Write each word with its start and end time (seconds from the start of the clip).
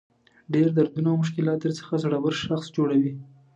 ډېر 0.53 0.67
دردونه 0.77 1.07
او 1.11 1.17
مشکلات 1.23 1.57
درڅخه 1.61 1.93
زړور 2.03 2.33
شخص 2.45 2.65
جوړوي. 2.75 3.11